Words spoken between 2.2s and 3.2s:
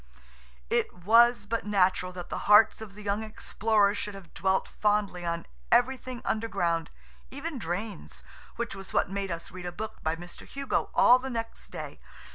the hearts of the